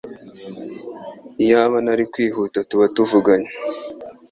[1.43, 3.57] Iyaba ntari kwihuta tuba tuganiriye!